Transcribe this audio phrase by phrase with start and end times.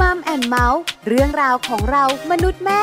[0.00, 2.82] Mom and Mouth เรื่องราวของเรามนุษย์แม่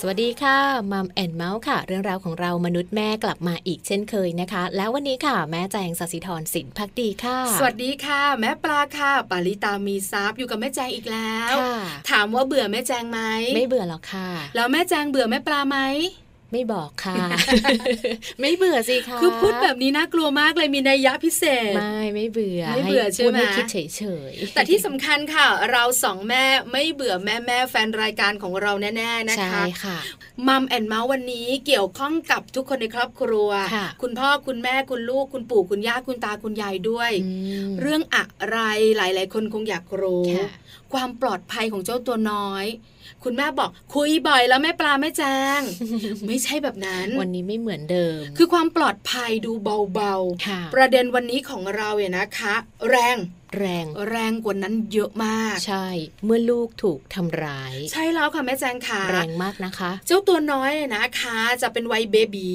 [0.00, 0.58] สวัสดีค่ะ
[0.92, 11.74] Mom and Mouth ค่ะ เรื่องราวของเรามนุษย์แม่กลับมาอีกเช่นเคยนะคะ แล้ววันนี้ค่ะแม่แจงสศิธรสินพักดีค่ะ สวัสดีค่ะ แม่ปลาค่ะ ปาริตามีซับอยู่กับแม่แจงอีกแล้วค่ะ
[12.10, 13.20] ถามว่าเบื่อแม่แจงไหม
[13.54, 15.78] ไม่เบื่อหรอกค่ะ แล้วแม่แจงเบื่อแม่ปลาไหม
[16.52, 17.16] ไม่บอกค่ะ
[18.40, 29.98] ไม่เบื่อสิคะคือพูดแบบนี้น่ากลัวมากเลยมีนัยยะพิเศษ ไม่ไม่เบื่อไม่เบื่อให้ใช่ไหมพูดคิดเฉยๆแต่ที่สำคัญค่ะ เราสองแม่ไม่เบื่อแม่แม่ๆแฟนรายการของเราแน่ๆนะใช่คะค่ะ
[30.48, 37.30] มัมแอนเมาส์วันนี้เกี่ยวข้องกับทุกคนในครอบครัวค่ะคุณพ่อคุณแม่คุณลูกคุณปู่คุณย่าคุณตาคุณยายด้วยอื
[37.66, 38.58] มเรื่องอะไร
[38.96, 40.26] หลาย ๆ คนคงอยากรู้
[40.86, 42.66] ค่ะความปลอดภัยของเจ้าตัวน้อย
[43.24, 45.22] คุณแม่บอกคุยบ่อยแล้วแม่ปลาแม่แจ
[45.58, 45.60] ง
[46.26, 50.14] ไม่ใช่แบบนั้น วันนี้ไม่เหมือนเดิม คือความปลอดภัยดูเบา
[50.46, 52.54] ค่ะๆประเด็นวันนี้ของเราเนี่ยนะคะ
[52.90, 53.16] แรง
[53.58, 55.86] แรงแรงกว่านั้นเยอะมาก ใช่
[56.24, 62.50] เมื่อลูกถูกทำร้าย ใช่แล้วค่ะแม่แจงค่ะ แรงมากนะคะ เจ้าตัวน้อยนะคะ จะเป็นวัยเบบี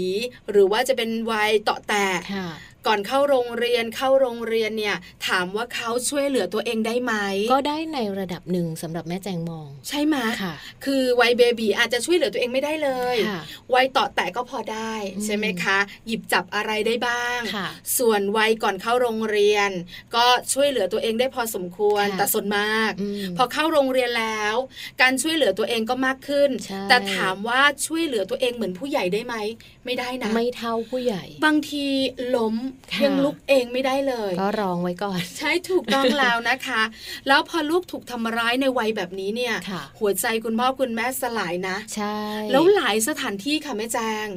[0.52, 2.50] หรือว่าจะเป็นวัยเตาะแตกค่ะ
[2.88, 4.96] ก่อนเข้าโรงเรียนเข้าโรงเรียนเนี่ย
[5.28, 7.14] ถามว่าเขาช่วยเหลือตัวเองได้ไหม
[7.52, 10.54] ก็ได้ในระดับหนึ่งสำหรับแม่แจงมอง ใช่ไหมค่ะ
[10.86, 13.42] คือวัยเบบีอาจจะช่วยเหลือตัวเองไม่ได้เลยค่ะ
[13.74, 19.70] วัยเต่อแต่ก็พอได้อืมใช่ไหมคะ หยิบจับอะไรได้บ้างค่ะส่วนวัยก่อนเข้าโรงเรียน
[20.16, 24.56] ก็ช่วยเหลือตัวเองได้พอสมควรค่ะแต่ส่วนมากอืมพอเข้าโรงเรียนแล้ว
[25.02, 29.36] การช่วยเหลือตัวเองก็มากขึ้นใช่แต่ถามว่าช่วยเหลือตัวเองเหมือนผู้ใหญ่ได้ไหม
[29.86, 31.86] ไม่ได้นะไม่เท่าผู้ใหญ่ บางที
[32.36, 32.71] ล้มค่ะ
[33.04, 36.82] ยังลุกเองไม่ได้เลย ก็รองไว้ก่อน ใช่ถูกต้องแล้วนะคะ
[37.28, 42.18] แล้วพอลูกถูกทำร้ายในวัยแบบนี้เนี่ยค่ะหัวใจคุณพ่อคุณแม่สลายนะ ใช่
[42.52, 44.28] แล้วหลายสถานที่ค่ะแม่แจง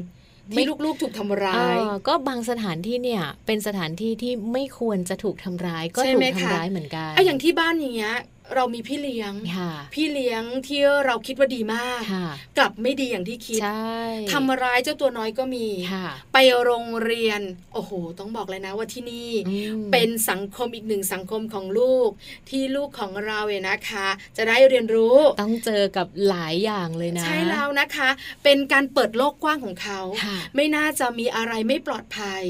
[0.51, 8.17] ไม่ที่ลูกๆถูกทำเอร้ายอก็บางสถานที่เนี่ยเป็นสถานที่ที่ไม่ควรจะถูกทำร้ายก็ใช่ถูไหมกคะทำร้ายเหมือนกันอะอย่างที่บ้านอย่างเงี้ย
[8.55, 12.29] เรามีพี่เลี้ยงค่ะพี่เลี้ยงที่เราคิดว่าดีมากค่ะ
[12.59, 13.99] กลับไม่ดีอย่างที่คิดใช่
[14.33, 17.41] ทำร้ายเจ้าตัวน้อยก็มีค่ะไปโรงเรียน
[17.75, 22.11] โอ้โห ต้องบอกเลยนะว่าที่นี่อืมเป็นสังคมอีกหนึ่งสังคมของลูก
[22.51, 28.09] ที่ลูกของเราเนี่ยนะคะ จะได้เรียนรู้ ต้องเจอกับหลายอย่างเลยนะ ใช่แล้วนะคะ
[28.45, 32.43] เป็นการเปิดโลกกว้างของเขาค่ะไม่น่าจะมีอะไรไม่ปลอดภัย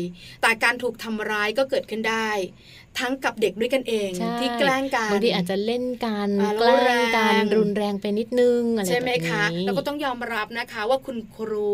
[0.42, 2.30] แต่การถูกทำร้ายก็เกิดขึ้นได้
[2.98, 11.72] ทั้งกับเด็กด้วยกันเองใช่ที่แกล้งกันบางทีอาจจะเล่นกันอ่าแกล้งกันแล้วแรงรุนแรงไปนิดนึงอะไรใช่ไหมแบบคะนี้แล้วก็ต้องยอมรับนะคะว่าคุณครู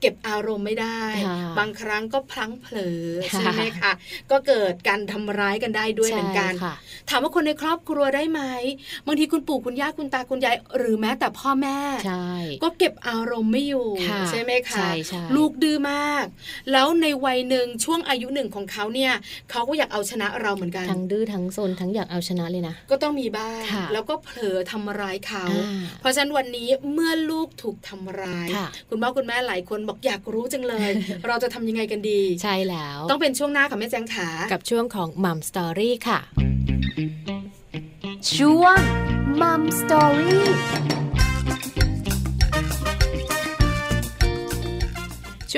[0.00, 3.92] เก็บอารมณ์ไม่ได้ค่ะบางครั้งก็พลั้งเผลอค่ะใช่ไหมคะ
[4.30, 6.74] ก็เกิดการทำร้ายกันได้ด้วยเหมือนกันใช่ค่ะ
[7.10, 8.42] ถามว่าคนในครอบครัวได้ไหม
[9.06, 12.30] บางทีคุณปู่คุณย่าคุณตาคุณยายหรือแม้แต่พ่อแม่ใช่
[12.62, 16.24] ก็เก็บอารมณ์ไม่อยู่ค่ะใช่ไหมคะใช่ใช่ลูกดื้อมาก
[16.72, 19.12] แล้วในวัยหนึ่งช่วงอายุหนึ่งของเขาเนี่ย
[19.50, 30.90] เขาก็อยากเอาชนะเราเหมือนกัน ทั้งดื้อทั้งซนทั้งอยากเอาชนะเลยนะ ก็ต้องมีบ้างค่ะแล้วก็เผลอทำร้ายเขาอ่าเพราะฉะนั้นวันนี้เมื่อลูกถูกทำร้ายค่ะคุณพ่อคุณแม่หลายคนบอกอยากรู้จังเลย
[31.26, 36.20] เราจะทำยังไงกันดี ใช่แล้ว ต้องเป็นช่วงหน้าค่ะแม่แจงขา กับช่วงของ Mom Story ค่ะ
[38.36, 38.78] ช่วง
[39.40, 40.46] Mom Story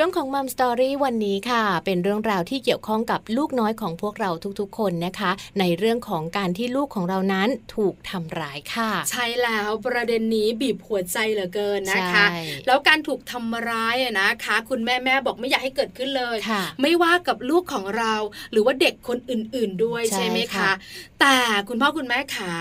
[0.00, 18.14] ช่วงของ Mom Story วันนี้ค่ะ เป็นเรื่องราวที่เกี่ยวข้องกับลูกน้อยของพวกเราทุกๆ คนนะคะ ในเรื่องของการที่ลูกของเรานั้นถูกทำร้ายค่ะ ใช่แล้วประเด็นนี้บีบหัวใจเหลือเกินนะคะใช่แล้วการถูกทำร้ายอะนะคะ คุณแม่แม่บอกไม่อยากให้เกิดขึ้นเลยค่ะไม่ว่ากับลูกของเรา
[18.52, 20.72] หรือว่าเด็กคนอื่น ๆด้วยใช่ใช่ไหมค่ะคะ
[21.20, 21.36] แต่
[21.68, 22.52] คุณพ่อคุณแม่ขา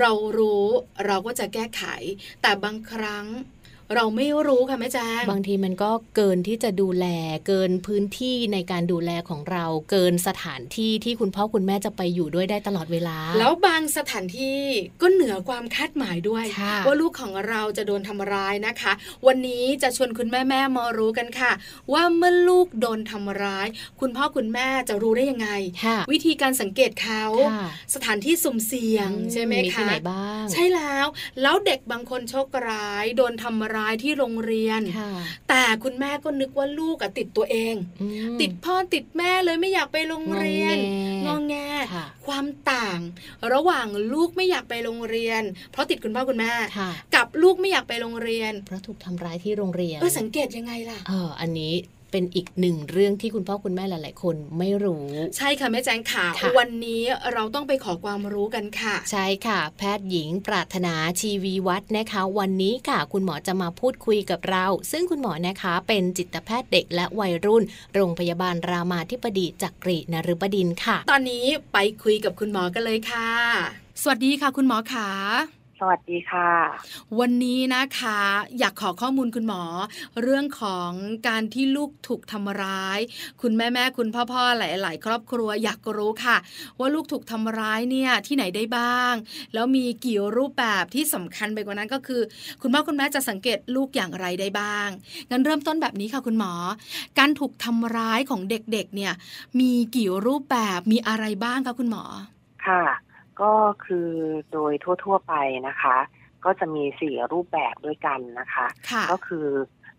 [0.00, 0.66] เรารู้
[1.06, 1.82] เราก็จะแก้ไข
[2.42, 3.26] แต่บางครั้ง
[3.94, 7.06] เราไม่รู้ค่ะแม่แจ้งบางทีมันก็เกินที่จะดูแล
[7.46, 14.60] เกินพื้นที่ในการดูแลของเรา เกินสถานที่ที่คุณพ่อคุณแม่จะไปอยู่ด้วยได้ตลอดเวลา แล้วบางสถานที่
[15.02, 18.92] ก็เหนือความคาดหมายด้วยค่ะว่าลูกของเราจะโดนทำร้ายนะคะ
[19.26, 21.52] วันนี้จะชวนคุณแม่แม่ๆมารู้กันค่ะ
[21.92, 23.68] ว่าเมื่อลูกโดนทำร้าย
[24.00, 25.48] คุณพ่อคุณแม่จะรู้ได้ยังไง
[25.84, 31.06] ค่ะวิธีการสังเกตเขาค่ะสถานที่สุ่มเสี่ยงใช่ไหมมีที่คะไหนบ้างใช่แล้ว
[31.42, 35.10] แล้วเด็กบางคนโชคร้าย โดนทำร้ายที่โรงเรียนค่ะ
[35.48, 40.76] แต่คุณแม่ก็นึกว่าลูกอะติดตัวเองอืมติดพ่อติดแม่เลยไม่อยากไปโรงเรียน
[41.26, 41.56] งงอองแงแง
[41.94, 43.00] ค่ะความต่าง
[43.52, 45.42] ระหว่างลูกไม่อยากไปโรงเรียน
[45.72, 51.74] เพราะติดคุณพ่อคุณแม่ค่ะกับลูกไม่อยากไปโรงเรียน เพราะถูกทำร้ายที่โรงเรียนเออสังเกตยังไงล่ะเอออันนี้
[52.10, 55.06] เป็นอีกหนึ่งเรื่องที่คุณพ่อคุณแม่หลาย ๆ คนไม่รู้
[55.36, 57.02] ใช่ค่ะแม่แจงค่ะค่ะ วันนี้
[57.32, 67.62] เราต้องไปขอความรู้กันค่ะ ใช่ค่ะ แพทย์หญิงปรารถนาชีวีวัฒน์นะคะ วันนี้ค่ะคุณหมอจะมาพูดคุยกับเรา ซึ่งคุณหมอนะคะเป็นจิตแพทย์เด็กและวัยรุ่น
[67.94, 73.28] โรงพยาบาลรามาธิบดีจักรีนฤบดินทร์ค่ะ ตอนนี้ไปคุยกับคุณหมอกันเลยค่ะ
[74.02, 75.08] สวัสดีค่ะ คุณหมอขา
[75.78, 76.50] สวัสดีค่ะ
[77.20, 78.20] วันนี้นะคะ
[78.58, 79.62] อยากขอข้อมูลคุณหมอ
[80.22, 80.90] เรื่องของ
[81.28, 82.98] การที่ลูกถูกทำร้าย
[83.42, 86.36] คุณแม่แม่คุณพ่อพ่อหลาย ๆ ครอบครัวอยากรู้ค่ะ
[86.78, 89.14] ว่าลูกถูกทำร้ายเนี่ยที่ไหนได้บ้าง
[89.54, 92.20] แล้วมีกี่รูปแบบที่สำคัญไปกว่านั้นก็คือ
[92.62, 94.88] คุณพ่อคุณแม่จะสังเกตลูกอย่างไรได้บ้าง
[95.30, 96.52] งั้นเริ่มต้นแบบนี้ค่ะคุณหมอ
[97.18, 99.12] การถูกทำร้ายของเด็ก ๆ เนี่ย
[99.60, 102.04] มีกี่รูปแบบมีอะไรบ้างคะคุณหมอ
[102.66, 102.82] ค่ะ
[103.42, 103.52] ก็
[103.84, 104.08] คือ
[104.52, 104.72] โดย
[105.04, 105.34] ทั่ว ๆ ไป
[105.68, 105.96] นะคะ
[106.44, 109.46] ก็จะมีสี่รูปแบบด้วยกันนะคะค่ะก็คือ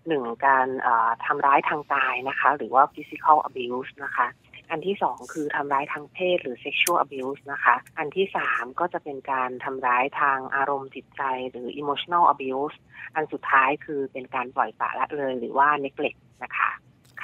[0.07, 4.27] หนึ่งการเอ่อทำร้ายทางกายนะคะ หรือว่า physical abuse นะคะ
[4.71, 12.77] อันที่สองคือทำร้ายทางเพศหรือ sexual abuse นะคะ อันที่สามก็จะเป็นการทำร้ายทางอารมณ์จิตใจหรือ emotional abuse
[13.15, 16.71] อันสุดท้ายคือเป็นการปล่อยปละละเลยหรือว่า neglect นะคะ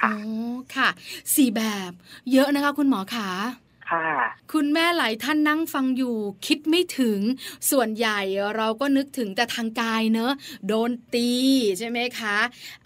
[0.00, 0.14] ค่ะอ
[0.76, 0.88] ค่ะ
[1.34, 1.92] สี่แบบ
[2.32, 3.28] เยอะนะคะคุณหมอขา
[3.90, 4.08] ค่ะ
[4.52, 6.16] คุณแม่หลายท่านนั่งฟังอยู่
[6.46, 7.20] คิดไม่ถึง
[7.70, 8.20] ส่วนใหญ่
[8.56, 10.32] เราก็นึกถึงแต่ทางกายเนอะ
[10.68, 11.30] โดนตี
[11.78, 12.36] ใช่ไหมคะ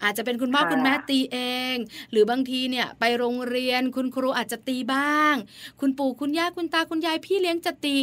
[0.03, 1.37] อาจจะเป็นคุณพ่อค่ะคุณแม่ตีเอ
[1.73, 1.75] ง
[2.11, 5.35] หรือบางทีเนี่ยไปโรงเรียนคุณครูอาจจะตีบ้าง
[5.79, 7.95] คุณปู่คุณย่าคุณตาคุณยายพี่เลี้ยงจะตี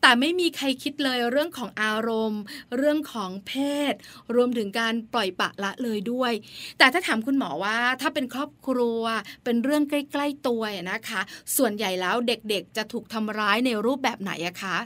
[0.00, 2.42] แต่ไม่มีใครคิดเลยเรื่องของอารมณ์
[2.76, 3.52] เรื่องของเพ
[3.92, 3.94] ศ
[4.34, 6.32] รวมถึงการปล่อยปละละเลยด้วย
[6.78, 9.02] แต่ถ้าถามคุณหมอว่าถ้าเป็นครอบครัว
[9.44, 11.20] เป็นเรื่องใกล้ ๆตัวนะคะ
[11.56, 14.76] ส่วนใหญ่แล้วเด็กๆ จะถูกทำร้ายในรูปแบบไหนอะคะ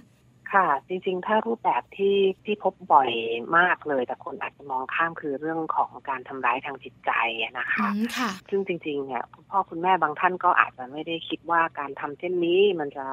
[0.52, 3.10] ค่ะ จริงๆ ถ้ารูปแบบที่ที่พบบ่อย
[3.58, 7.10] มากเลย แต่คนอาจจะมองข้ามคือเรื่องของการทำร้ายทางจิตใจ
[7.42, 13.06] อะนะอืคะมค่ะซึ่งจริงๆ เนี่ยคุณพ่อคุณแม่บางท่านก็อาจจะไม่ได้คิดว่าการทำเช่นนี้มันจะ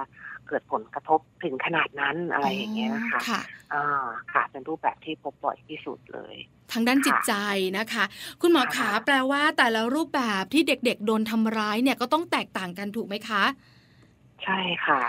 [0.48, 3.42] เกิดผลกระทบถึงขนาดนั้นอะไรอย่างเงี้ยนะคะค่ะ
[3.74, 6.36] อ่าค่ะเป็นรูปแบบที่พบบ่อยที่สุดเลย
[6.72, 7.34] ทางด้านจิตใจ
[7.78, 8.04] นะคะ
[8.42, 13.44] คุณหมอขาค่ะแปลว่าแต่ละรูปแบบที่เด็กๆ โดนทำร้ายเนี่ยก็ต้องแตกต่างกันถูกไหมคะ
[14.44, 15.02] ใช่ค่ะ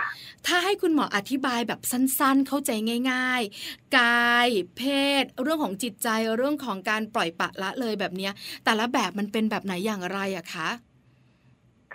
[0.47, 2.71] ถ้าให้คุณหมออธิบายแบบสั้นๆ เข้าใจ
[3.13, 4.83] ง่าย ๆ กาย เพ
[5.23, 8.33] ศ เรื่องของจิตใจเรื่องของการปล่อยปละละเลยแบบเนี้ย
[8.65, 10.69] แต่ละแบบมันเป็นแบบไหนอย่างไรอะคะ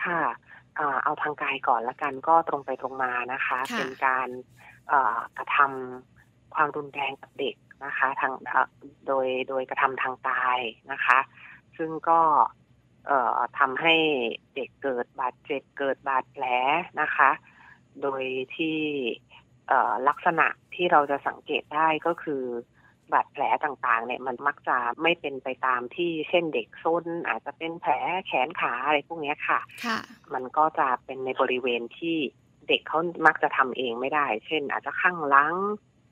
[0.03, 0.21] ค่ะ
[0.79, 4.27] อ่าเอาทางกายก่อนละกันก็ตรงไปตรงมานะคะค่ะเป็นการ
[4.89, 8.67] เอ่อกระทำความรุนแรงกับเด็กนะคะ ทางเอ่อ
[9.07, 10.59] โดยโดยกระทำทางกาย
[10.91, 11.19] นะคะ
[11.77, 12.62] ซึ่งก็เอ่อ
[13.59, 13.95] ทำให้
[14.55, 16.45] เด็กเกิดบาดเจ็บเกิดบาดแผล
[17.01, 17.31] นะคะ
[18.01, 18.23] โดย
[18.55, 18.77] ที่
[19.67, 22.43] เอ่อลักษณะที่เราจะสังเกตได้ก็คือ
[23.13, 27.93] บาดแผลต่างๆ เนี่ยมันมักจะไม่เป็นไปตามที่เช่นเด็กซนอาจจะเป็นแผล
[28.27, 29.99] แขนขาอะไรพวกเนี้ยค่ะค่ะ
[30.33, 32.17] มันก็จะเป็นในบริเวณที่
[32.67, 35.55] เด็กเขามักจะทำเองไม่ได้ เช่น อาจจะข้างหลัง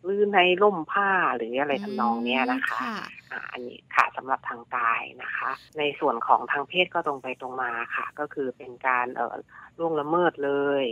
[0.03, 2.95] หรือในร่มผ้าหรืออะไรทำนองเนี้ยนะคะค่ะ
[3.31, 9.35] อ่าอันนี้ค่ะสำหรับทางกายนะคะ ในส่วนของทางเพศก็ตรงไปตรงมาค่ะ ก็คือเป็นการเอ่อ
[9.79, 10.51] ล่วงละเมิดเล
[10.83, 10.85] ย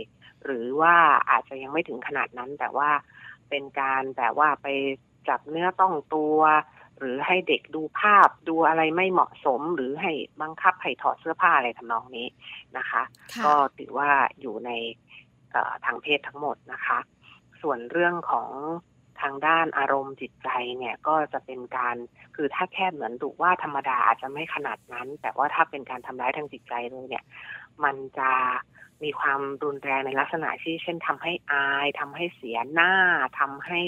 [0.44, 0.96] หรือว่า
[1.30, 2.90] อาจจะยังไม่ถึงขนาดนั้น แต่ว่า
[3.50, 4.68] เป็นการแบบว่าไป
[5.28, 6.38] จับเนื้อต้องตัว
[6.98, 12.26] หรือให้เด็กดูภาพดูอะไรไม่เหมาะสม หรือให้บังคับให้ถอดเสื้อผ้าอะไรทำนองนี้
[12.76, 13.02] นะคะ
[13.34, 14.10] ค่ะก็ถือว่า
[14.40, 14.70] อยู่ใน
[15.52, 16.98] เอ่อทางเพศทั้งหมดนะคะ
[17.62, 18.50] ส่วนเรื่องของ
[19.22, 21.96] ทางด้านอารมณ์จิตใจเนี่ยก็จะเป็นการ
[22.36, 27.24] คือถ้าแค่เหมือนดุว่าธรรมดาอาจจะไม่ขนาดนั้น แต่ว่าถ้าเป็นการทำร้ายทางจิตใจเลยเนี่ย
[27.84, 28.32] มันจะ
[29.02, 32.92] มีความรุนแรงในลักษณะที่เช่นทำให้อายทำให้เสียหน้า
[33.40, 33.80] ทำให้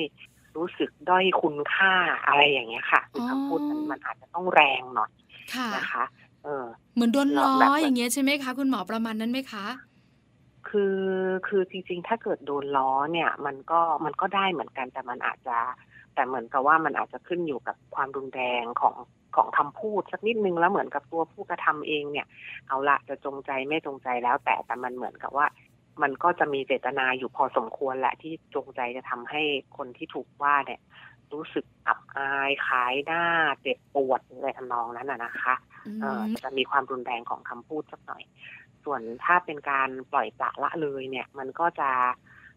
[0.56, 1.92] รู้สึกด้อยคุณค่า
[2.26, 5.10] อะไรอย่างเงี้ยค่ะคือคำพูดมันมันอาจจะต้องแรงหน่อย
[5.54, 6.04] ค่ะนะคะ
[6.44, 9.64] เออเหมือนโดนล้อแบบอย่างเงี้ยใช่ไหมคะ คุณหมอประมาณนั้นไหมคะ
[10.72, 10.96] คือ
[11.48, 15.58] คือจริงๆ ถ้าเกิดโดนล้อเนี่ย มันก็มันก็ได้เหมือนกันแต่มันอาจจะ
[16.14, 18.94] แต่เหมือนกับว่ามันอาจจะขึ้นอยู่กับความรุนแรงของ
[19.36, 22.26] ของคำพูดสักนิดนึงแล้วเหมือนกับตัวผู้กระทำเองเนี่ย
[22.68, 25.46] เอาละจะจงใจไม่จงใจแล้ว แต่แต่มันเหมือนกับว่า
[26.02, 29.42] มันก็จะมีเจตนาอยู่พอสมควรแหละที่จงใจจะทำให้
[29.76, 30.80] คนที่ถูกว่าเนี่ย
[31.32, 33.24] รู้สึกอับอายขายหน้า
[33.62, 35.54] เจ็บปวดอะไรทำนองนั้นน่ะนะคะ
[36.00, 38.22] เอ่ออืมจะมีความรุนแรงของคำพูดสักหน่อย
[38.84, 41.90] ส่วนถ้าเป็นการปล่อยปละละเลยเนี่ย มันก็จะ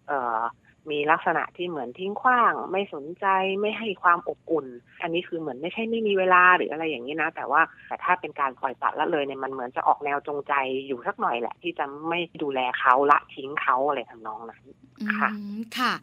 [0.08, 0.39] เอ่อ
[0.92, 3.25] มีลักษณะที่เหมือนทิ้งขว้าง ไม่สนใจ
[3.62, 4.68] ไม่ให้ความอบอุ่น
[5.01, 10.54] อันนี้คือเหมือนไม่ใช่ไม่มีเวลาหรืออะไรอย่างนี้นะ แต่ว่าแต่ถ้าเป็นการปล่อยปละละเลยเนี่ยมันเหมือนจะออกแนวจงใจ
[10.88, 14.63] อยู่สักหน่อยแหละ ที่จะไม่ดูแลเขาละทิ้งเขาอะไรทำนองนั้น
[15.20, 15.94] ค่ะอืมค่ะ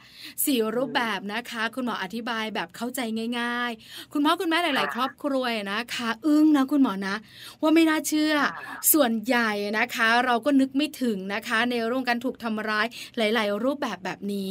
[0.44, 3.00] สี่รูปแบบนะคะ คุณหมออธิบายแบบเข้าใจ
[3.40, 7.16] ง่าย ๆ คุณพ่อคุณแม่หลาย ๆ ครอบครัวนะคะ อึ้งนะคุณหมอนะ
[7.62, 12.86] ว่าไม่น่าเชื่อค่ะส่วนใหญ่นะคะ เราก็นึกไม่ถึงนะคะ ในเรื่องการถูกทำร้าย
[13.16, 14.50] หลาย ๆ รูปแบบแบบนี้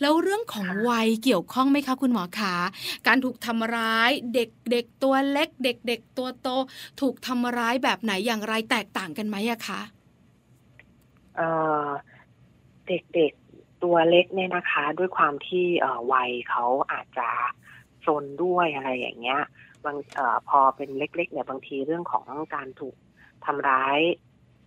[0.00, 2.56] แล้วเรื่องของวัยเกี่ยวข้องไหมคะคุณหมอคะ
[3.06, 6.48] การถูกทำร้ายเด็กเด็กตัวเล็ก เด็กเด็กตัวโต
[7.00, 9.80] ถูกทำร้ายแบบไหนอย่างไรแตกต่างกันไหมอะคะ
[11.36, 11.48] เอ่
[11.84, 11.88] อ
[12.86, 17.28] เด็กๆตัวเล็กเนี่ยนะคะ ด้วยความที่เอ่อวัยเขาอาจจะ
[18.06, 19.40] ซนด้วยอะไรอย่างเงี้ย
[19.84, 22.96] บางเอ่อพอเป็นเล็ก ๆ เนี่ยบางทีเรื่องของการถูก
[23.44, 23.98] ทำร้าย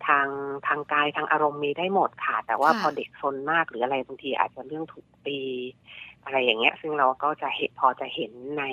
[0.08, 0.28] ทาง
[0.68, 5.40] ทางกายทางอารมณ์มีได้หมดค่ะ แต่ว่าค่ะพอเด็กซนมากหรืออะไรบางทีอาจจะเรื่องถูกตี
[6.24, 8.64] อะไรอย่างเงี้ย ซึ่งเราก็จะเห็นพอจะเห็นใน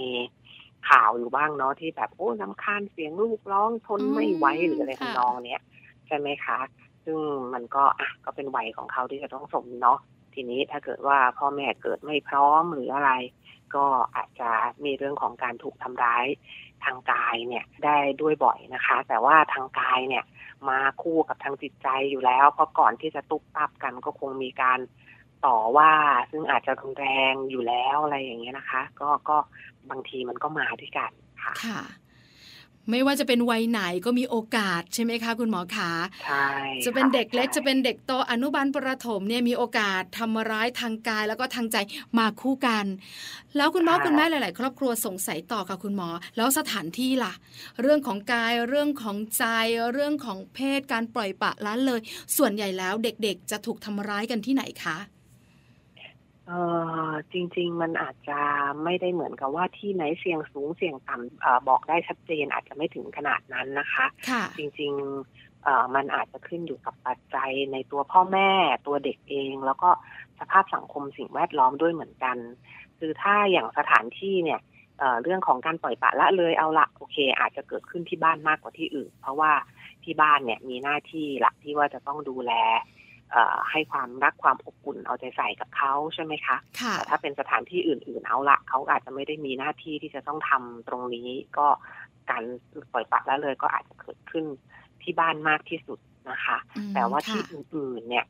[0.90, 5.62] ข่าวอยู่บ้างเนาะที่แบบโอ้น้ำคาญเสียงลูกร้องทนไม่ไหวหรืออะไรทำนองเนี้ย
[6.06, 6.58] ใช่ไหมคะ
[7.04, 7.18] ซึ่ง
[7.54, 9.98] มันก็อะก็เป็นวัยของเขาที่จะต้องสมเนาะ
[10.34, 13.12] ทีนี้ถ้าเกิดว่าพ่อแม่เกิดไม่พร้อมหรืออะไร
[13.76, 13.86] ก็
[14.16, 14.50] อาจจะ
[14.84, 16.26] มีเรื่องของการถูกทำร้าย
[16.84, 20.24] ทางกายเนี่ยได้ด้วยบ่อยนะคะ แต่ว่าทางกายเนี่ย
[20.68, 24.78] มาคู่กับทางจิตใจอยู่แล้ว เพราะก่อนที่จะตุบตับกันก็คงมีการ
[25.46, 25.90] ต่อว่า
[26.30, 29.36] ซึ่งอาจจะรุนแรงอยู่แล้วอะไรอย่างเงี้ยนะคะ ก็ก็
[29.90, 31.10] บางทีมันก็มาด้วยกัน
[31.42, 31.80] ค่ะค่ะ
[32.90, 35.90] ไม่ว่าจะเป็นวัยไหนก็มีโอกาสใช่ไหมคะคุณหมอขา
[36.24, 36.46] ใช่
[36.84, 41.76] จะเป็นเด็กเล็กใช่จะเป็นเด็กโตอนุบาลประถมเนี่ยมีโอกาสทำร้ายทางกายแล้วก็ทางใจ
[42.18, 42.84] มาคู่กัน
[43.56, 47.32] แล้วคุณพ่อคุณแม่หลาย ๆ ครอบครัวสงสัยต่อค่ะคุณหมอ แล้วสถานที่ล่ะ
[47.82, 49.44] เรื่องของกายเรื่องของใจ
[49.92, 52.00] เรื่องของเพศการปล่อยปละละเลย
[52.36, 54.96] ส่วนใหญ่แล้วเด็ก ๆ จะถูกทำร้ายกันที่ไหนคะ
[56.46, 56.52] เอ
[57.08, 58.40] อจริง ๆ มันอาจจะ
[58.84, 68.50] ไม่ได้เหมือนกับว่าที่ไหนเสี่ยงสูงเสี่ยงต่ำเออบอกได้ชัดเจนอาจจะไม่ถึงขนาดนั้นนะคะ ค่ะ จริงๆเอ่อมันอาจจะขึ้นอยู่กับปัจจัยในตัวพ่อแม่
[68.86, 69.90] ตัวเด็กเอง แล้วก็
[70.38, 72.36] สภาพสังคมสิ่งแวดล้อมด้วยเหมือนกัน
[72.98, 74.60] คือถ้าอย่างสถานที่เนี่ย
[74.98, 79.52] เอ่อเรื่องของการปล่อยปละละเลยเอาละโอเค อาจจะเกิดขึ้นที่บ้านมากกว่าที่อื่น เพราะว่า
[80.04, 83.01] ที่บ้านเนี่ยมีหน้าที่หลักที่ว่าจะต้องดูแลเอ่อ
[83.70, 91.66] ให้ความรักความอบอุ่นเอาใจใส่กับเขาใช่ไหมคะค่ะแต่ถ้าเป็นสถานที่อื่น ๆ เอาละเขาอาจจะไม่ได้มีหน้าที่ที่จะต้องทำตรงนี้ ก็
[92.30, 92.42] การ
[92.92, 94.44] ปล่อยปละละเลยก็อาจจะเกิดขึ้น
[95.02, 95.98] ที่บ้านมากที่สุด
[96.30, 98.26] นะคะอืมแต่ว่าที่ค่ะอื่น ๆ เนี่ย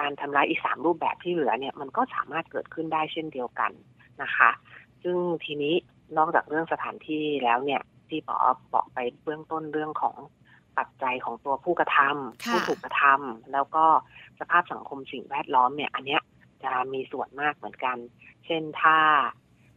[0.00, 3.72] การทำร้ายอีกสามรูปแบบที่เหลือเนี่ยมันก็สามารถเกิดขึ้นได้เช่นเดียวกัน
[4.22, 4.50] นะคะ
[5.02, 5.74] ซึ่งทีนี้
[6.16, 8.38] นอกจากเรื่องสถานที่แล้วเนี่ยที่ปอ
[8.74, 10.16] บอกไปเบื้องต้นเรื่องของ
[10.78, 13.84] ปัจจัยของตัวผู้กระทำค่ะผู้ถูกกระทำแล้วก็
[14.40, 16.22] สภาพสังคมสิ่งแวดล้อมเนี่ย อันเนี้ย
[16.64, 17.96] จะมีส่วนมากเหมือนกัน
[18.44, 18.98] เช่นถ้า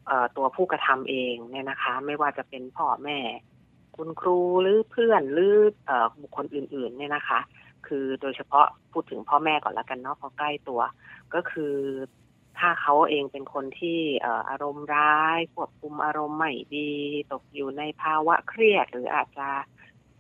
[0.07, 3.19] เอ่อตัวผู้กระทำเองเนี่ยนะคะ ไม่ว่าจะเป็นพ่อแม่
[3.95, 7.39] คุณครูหรือเพื่อนหรือเอ่อบุคคลอื่น ๆ เนี่ยนะคะ
[7.87, 10.81] คือโดยเฉพาะพูดถึงพ่อแม่ก่อนละกันเนาะเพราะใกล้ตัว
[11.33, 11.75] ก็คือ
[12.59, 16.91] ถ้าเขาเองเป็นคนที่เอ่ออารมณ์ร้ายควบคุมอารมณ์ไม่ดี
[17.31, 19.49] ตกอยู่ในภาวะเครียด หรืออาจจะ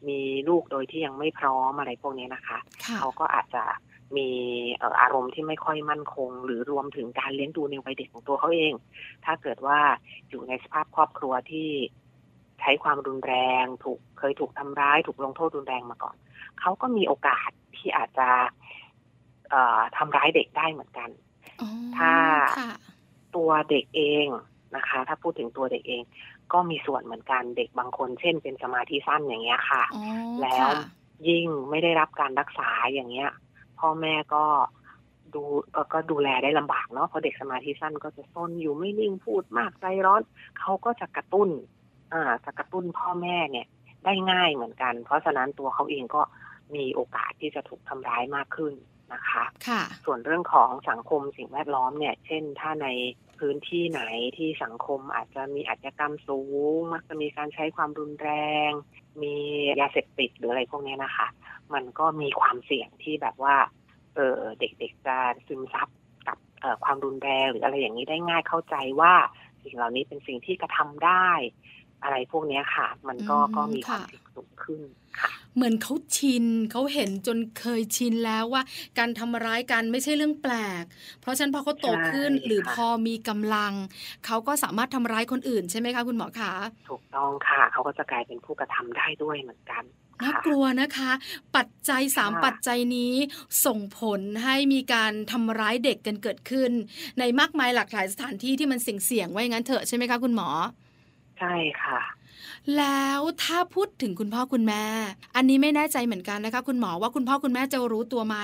[0.07, 3.63] มีลูกโดยที่ยังไม่พร้อมอะไรพวกนี้นะคะค่ะเขาก็อาจจะ
[4.17, 4.29] มี
[4.77, 8.73] เอ่ออารมณ์ที่ไม่ค่อยมั่นคง หรือรวมถึงการเลี้ยงดูในวัยเด็กของตัวเขาเอง
[9.25, 9.79] ถ้าเกิดว่า
[10.29, 11.69] อยู่ในสภาพครอบครัวที่
[12.59, 16.15] ใช้ความรุนแรง ถูกเคยถูกทำร้าย ถูกลงโทษรุนแรงมาก่อน
[16.59, 18.29] เขาก็มีโอกาสที่อาจจะ
[19.49, 21.09] เอ่อทำร้ายเด็กได้เหมือนกัน
[21.61, 22.13] อ๋อถ้า
[22.59, 22.71] ค่ะ
[23.35, 24.27] ตัวเด็กเอง
[24.75, 26.03] นะคะ ถ้าพูดถึงตัวเด็กเอง
[26.53, 30.03] ก็มีส่วนเหมือนกันเด็กบางคน เช่น เป็นสมาธิสั้นอย่างเงี้ยค่ะอ๋อ
[30.41, 30.87] แล้วค่ะ
[31.27, 33.29] ยิ่งไม่ได้รับการรักษาอย่างเงี้ย
[33.79, 34.43] พ่อแม่ก็
[35.33, 40.21] ดูเอ่อก็ดูแลได้ลำบากเนาะเพราะเด็กสมาธิสั้นก็จะซนอยู่ไม่นิ่งพูดมากใจร้อน
[40.59, 41.49] เขาก็จะกระตุ้น
[42.13, 43.67] อ่าจะกระตุ้นพ่อแม่เนี่ย
[44.05, 46.21] ได้ง่ายเหมือนกัน เพราะฉะนั้นตัวเขาเองก็
[46.75, 48.73] มีโอกาสที่จะถูกทำร้ายมากขึ้น
[49.13, 52.87] นะคะค่ะส่วนเรื่องของสังคมสิ่งแวดล้อมเนี่ย เช่น ถ้าใน
[53.39, 54.01] พื้นที่ไหน
[54.37, 56.39] ที่สังคมอาจจะมีอาชญากรรมสู
[56.77, 58.31] ง มักจะมีการใช้ความรุนแร
[58.69, 58.71] ง
[59.21, 59.35] มี
[59.81, 61.27] ยาเสพติดหรืออะไรพวกเนี้ยนะคะ
[61.73, 63.55] มันก็มีความเสี่ยงที่แบบว่า
[64.15, 65.87] เออเด็กๆจะซึมซับ
[66.27, 69.13] กับเอ่อความรุนแรงหรืออะไรอย่างนี้ได้ง่ายเข้าใจว่า
[69.63, 71.29] สิ่งเหล่านี้เป็นสิ่งที่กระทำได้
[72.03, 74.81] อะไรพวกเนี้ยค่ะ มันก็อืมก็มีความค่ะเสี่ยงสูงขึ้น
[75.19, 78.63] ค่ะเหมือนเขาชินเขาเห็นจนเคยชินแล้วว่า
[78.99, 80.83] การทำร้ายกันไม่ใช่เรื่องแปลก
[81.21, 83.73] เพราะฉะนั้นพอเขาโตขึ้นใช่หรือค่ะพอมีกำลัง
[84.25, 86.53] เขาก็สามารถทำร้ายคนอื่นใช่ไหมคะคุณหมอคะ
[86.89, 89.83] ถูกต้องค่ะ เขาก็จะกลายเป็นผู้กระทำได้ด้วยเหมือนกัน
[90.23, 91.11] น่าค่ะกลัวนะคะ
[91.55, 93.13] ปัจจัยสามค่ะปัจจัยนี้
[93.65, 96.71] ส่งผลให้มีการทำร้ายเด็กกันเกิดขึ้น
[97.19, 100.49] ในมากมายหลากหลายสถานที่ที่มันเสี่ยงๆไว้อย่างนั้นเถอะใช่ไหมคะคุณหมอ
[101.39, 101.53] ใช่
[101.83, 101.99] ค่ะ
[102.77, 104.83] แล้วถ้าพูดถึงคุณพ่อคุณแม่
[105.35, 108.37] อันนี้ไม่แน่ใจเหมือนกันนะคะ คุณหมอว่าคุณพ่อคุณแม่จะรู้ตัวไหม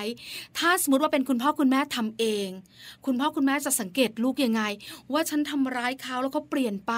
[0.57, 2.47] ถ้าสมมติว่าเป็นคุณพ่อคุณแม่ทำเอง
[3.05, 4.61] คุณพ่อคุณแม่จะสังเกตลูกยังไง
[5.13, 6.93] ว่าฉันทำร้ายเขาแล้วก็เปลี่ยนไป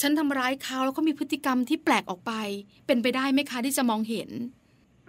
[0.00, 2.32] ฉันทำร้ายเขาแล้วก็มีพฤติกรรมที่แปลกออกไป
[2.86, 4.30] เป็นไปได้ไหมคะที่จะมองเห็น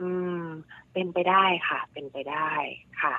[0.01, 0.09] อื
[0.43, 0.45] ม
[0.93, 2.49] เป็นไปได้ค่ะ เป็นไปได้
[3.01, 3.15] ค่ะ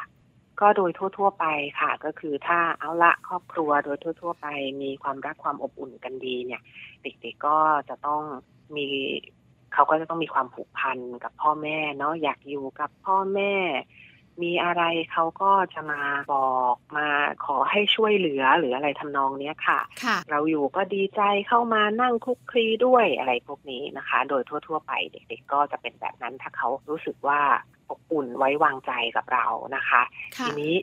[0.60, 1.46] ก็โดยทั่ว ๆ ไป
[1.80, 4.46] ค่ะ ก็คือถ้าเอาละครอบครัวโดยทั่ว ๆ ไป
[4.82, 6.62] มีความรักความอบอุ่นกันดีเนี่ย
[7.02, 7.58] เด็กๆก็
[7.88, 8.22] จะต้อง
[8.76, 8.86] มี
[9.74, 13.52] เขาก็จะต้องมีความผูกพันกับพ่อแม่เนาะอยากอยู่กับพ่อแม่
[14.42, 14.82] มีอะไร
[15.12, 17.08] เขาก็จะมาบอกมา
[17.44, 27.40] ขอให้ช่วยเหลือหรืออะไรทำนองเนี้ยค่ะค่ะเราอยู่ก็ดีใจเข้ามานั่งคลุกคลีด้วยอะไรพวกนี้นะคะ โดยทั่ว ๆ ไปเด็ก ๆ ก็จะเป็นแบบนั้นถ้าเขารู้สึกว่า
[27.94, 29.46] อบอุ่นไว้วางใจกับเรา
[29.76, 30.02] นะคะ
[30.36, 30.74] ค่ะทีนี้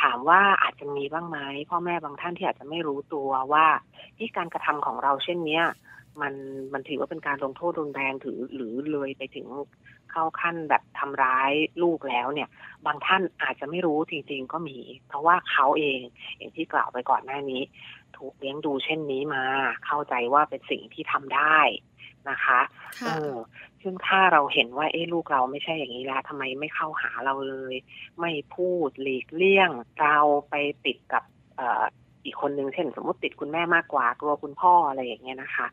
[0.00, 1.38] ถามว่าอาจจะมีบ้างไหม
[1.70, 3.66] พ่อแม่บางท่านที่อาจจะไม่รู้ตัวว่า
[4.18, 5.64] ที่การกระทำของเราเช่นเนี้ย
[6.20, 6.34] มัน
[6.72, 9.46] มันถือว่าเป็นการลงโทษรุนแรงถือหรือเลยไปถึง
[10.10, 12.48] เข้าขั้นแบบทำร้ายลูกแล้วเนี่ย
[12.86, 16.00] บางท่านอาจจะไม่รู้จริง ๆ ก็มี เพราะว่าเขาเอง
[16.36, 17.62] อย่างที่กล่าวไปก่อนหน้านี้
[18.16, 19.44] ถูกเลี้ยงดูเช่นนี้มา
[19.86, 21.58] เข้าใจว่าเป็นสิ่งที่ทำได้
[22.30, 22.60] นะคะ
[23.00, 23.34] ค่ะเออ
[23.82, 27.74] ซึ่งถ้าเราเห็นว่า เอ๊ะลูกเราไม่ใช่อย่างนี้แล้วทำไมไม่เข้าหาเราเลย
[28.20, 29.70] ไม่พูดหลีกเลี่ยง
[30.00, 30.18] เรา
[30.50, 30.54] ไป
[30.84, 31.22] ติดกับ
[31.56, 31.84] เอ่อ
[32.24, 35.66] อีกคนนึงเช่น สมมติติดคุณแม่มากกว่ากลัวคุณพ่ออะไรอย่างเงี้ยนะคะ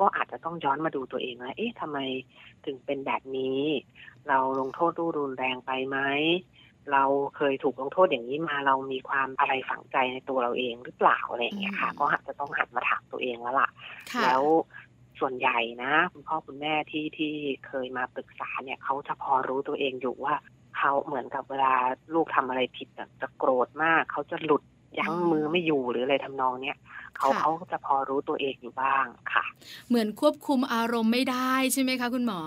[0.00, 1.98] ก็อาจจะต้องย้อนมาดูตัวเองว่าเอ๊ะทำไม
[2.66, 3.60] ถึงเป็นแบบนี้
[4.28, 5.98] เราลงโทษรูรุนแรงไปไหม
[6.92, 7.04] เรา
[7.36, 13.68] เคยถูกลงโทษอย่างนี้มาเรามีความอะไรฝังใจในตัวเราเองหรือเปล่าอะไรอย่างเงี้ยค่ะอืมก็อาจจะต้องหันมาถามตัวเองแล้วล่ะ
[14.12, 14.42] ค่ะแล้ว
[15.22, 17.32] ส่วนใหญ่นะ คุณพ่อคุณแม่ที่ที่
[17.66, 20.34] เคยมาปรึกษาเนี่ยเขาจะพอรู้ตัวเองอยู่ว่า
[20.78, 21.74] เขาเหมือนกับเวลา
[22.14, 24.62] ลูกทำอะไรผิดอะจะโกรธมาก เขาจะหลุด
[24.98, 26.76] ยั้งอืมมือไม่อยู่หรืออะไรทำนองเนี้ย
[27.18, 29.44] เขาค่ะเขาจะพอรู้ตัวเองอยู่บ้างค่ะ
[29.88, 32.40] เหมือนควบคุมอารมณ์ไม่ได้ใช่ไหมคะ คุณหมอ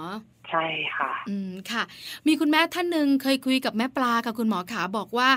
[0.50, 0.66] ใช่
[0.98, 1.84] ค่ะ อืมค่ะ
[2.28, 5.30] มีคุณแม่ท่านหนึ่งเคยคุยกับแม่ปลากับคุณหมอขาบอกว่า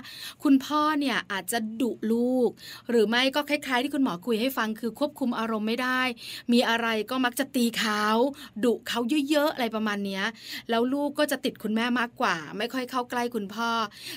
[0.44, 2.50] คุณพ่อเนี่ยอาจจะดุลูก
[2.90, 6.00] หรือไม่ก็คล้ายๆ ที่คุณหมอคุยให้ฟังคือควบคุมอารมณ์ไม่ได้
[6.52, 8.04] มีอะไรก็มักจะตีเขา
[8.64, 9.00] ดุเขา
[9.30, 10.24] เยอะๆอะไรประมาณเนี้ย
[10.70, 13.70] แล้วลูกก็จะติดคุณแม่มากกว่า ไม่ค่อยเข้าใกล้คุณพ่อ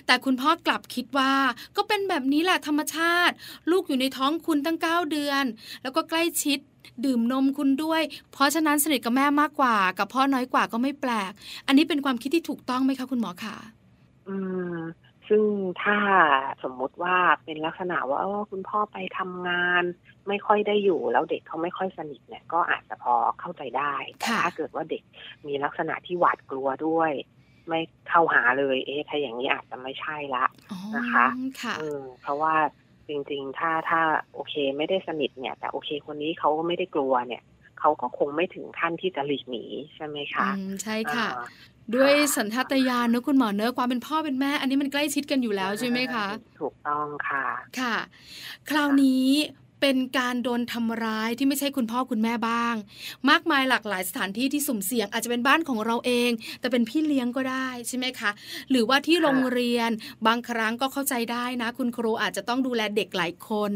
[0.07, 1.33] แต่คุณพ่อกลับคิดว่า
[1.77, 3.35] ก็เป็นแบบนี้แหละธรรมชาติ
[3.71, 5.43] ลูกอยู่ในท้องคุณตั้งเก้าเดือน
[5.81, 6.59] แล้วก็ใกล้ชิด
[7.05, 11.31] ดื่มนมคุณด้วย เพราะฉะนั้นสนิทกับแม่มากกว่า กับพ่อน้อยกว่าก็ไม่แปลก
[11.67, 13.55] อันนี้เป็นความคิดที่ถูกต้องไหมคะคุณหมอคะ
[14.27, 14.35] อื
[14.75, 14.77] ม
[15.29, 15.43] ซึ่ง
[15.83, 15.97] ถ้า
[16.63, 19.83] สมมุติว่าเป็นลักษณะว่าเออคุณพ่อไปทำงาน
[20.27, 25.03] ไม่ค่อยได้อยู่แล้วเด็กเขาไม่ค่อยสนิทเนี่ยก็อาจจะพอเข้าใจได้แต่ค่ะถ้าเกิดว่าเด็ก
[25.47, 27.11] มีลักษณะที่หวาดกลัวด้วย
[27.67, 31.25] ไม่เข้าหาเลย เอ๊ะถ้าอย่างนี้อาจจะไม่ใช่ละอ๋อนะคะ
[31.61, 32.53] ค่ะเออเพราะว่า
[33.11, 34.01] จริง ๆ ถ้าถ้า
[34.33, 37.43] โอเคไม่ได้สนิทเนี่ย แต่โอเคคนนี้เขาก็ไม่ได้กลัวเนี่ย
[37.79, 39.63] เขาก็คงไม่ถึงขั้นที่จะหลีกหนี
[39.95, 41.45] ใช่ไหมคะอืมใช่ค่ะอ่า
[41.95, 46.27] ด้วยสัญชาตญาณเนอะคุณหมอเนอะความเป็นพ่อเป็นแม่ อันนี้มันใกล้ชิดกันอยู่แล้วใช่ไหมคะ
[46.59, 47.45] ถูกต้องค่ะ
[47.79, 47.95] ค่ะ
[48.69, 49.27] คราวนี้
[49.81, 52.75] เป็นการโดนทำร้ายที่ไม่ใช่คุณพ่อคุณแม่บ้าง
[53.29, 58.31] มากมายหลากหลายสถานที่ที่สุ่มเสี่ยงอาจจะเป็นบ้านของเราเอง แต่เป็นพี่เลี้ยงก็ได้ใช่ไหมคะ
[58.69, 59.89] หรือว่าที่โรงเรียน
[60.27, 63.71] บางครั้งก็เข้าใจได้นะ คุณครูอาจจะต้องดูแลเด็กหลายคน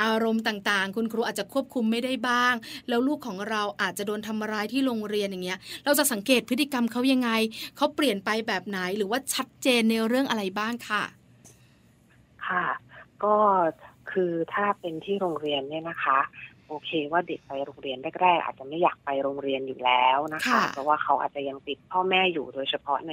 [0.00, 2.54] อารมณ์ต่างๆ คุณครูอาจจะควบคุมไม่ได้บ้าง
[2.88, 7.30] แล้วลูกของเราอาจจะโดนทำร้ายที่โรงเรียนอย่างเงี้ย เราจะสังเกตพฤติกรรมเขายังไง
[7.76, 11.02] เขาเปลี่ยนไปแบบไหนหรือว่าชัดเจนในเรื่องอะไรบ้างค่ะ
[12.46, 12.64] ค่ะ
[13.24, 13.36] ก็
[14.12, 16.18] คือถ้าเป็นที่โรงเรียนเนี่ยนะคะ
[16.68, 23.12] โอเคว่าเด็กไปโรงเรียนแรกๆอาจจะไม่อยากไปโรงเรียนอยู่แล้วนะคะ ค่ะ เพราะว่าเขาอาจจะยังติดพ่อแม่อยู่โดยเฉพาะใน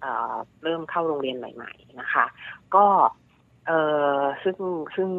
[0.00, 2.24] เอ่อเริ่มเข้าโรงเรียนใหม่ ๆ นะคะ
[2.74, 2.86] ก็
[3.66, 3.72] เอ
[4.18, 4.56] อซึ่ง
[4.96, 5.10] ซึ่ง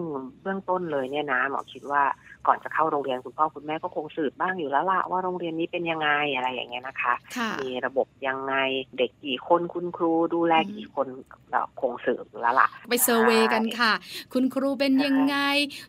[0.41, 2.03] เบื้องต้นเลยเนี่ยนะหมอคิดว่า
[2.47, 8.55] ก่อนจะเข้าโรงเรียนคุณพ่อคุณแม่ก็คงสืบบ้างอยู่แล้วล่ะว่าโรงเรียนนี้เป็นยังไงอะไรอย่างเงี้ยนะคะค่ะมีระบบยังไง
[8.97, 11.07] เด็กกี่คนคุณครูดูแลกี่คน
[11.49, 13.93] เราคงสืบอยู่แล้วล่ะ ไปเซอร์เวย์กันค่ะ
[14.33, 15.37] คุณครูเป็นยังไง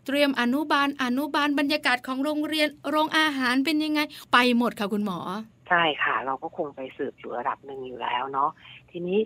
[0.07, 4.01] เตรียมอนุบาลอนุบาลบรรยากาศของโรงเรียนโรงอาหารเป็นยังไง
[4.33, 5.19] ไปหมดค่ะคุณหมอ
[5.69, 8.51] ใช่ค่ะ เราก็คงไปสืบอยู่ระดับหนึ่งอยู่แล้วเนาะ
[8.91, 9.19] ทีนี้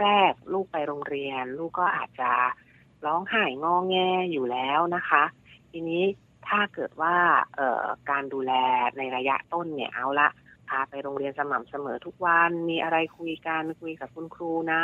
[0.00, 2.30] แรกๆ ลูกไปโรงเรียน ลูกก็อาจจะ
[3.06, 3.96] ร้องไห้งอแง
[4.32, 5.24] อยู่แล้วนะคะ
[5.70, 6.04] ทีนี้
[6.48, 7.16] ถ้าเกิดว่า
[7.56, 8.52] เออการดูแล
[8.98, 10.28] ในระยะต้นเนี่ยเอาละ
[10.68, 14.82] พาไปโรงเรียนสม่ำเสมอทุกวันมีอะไรคุยกันคุยกับคุณครูนะ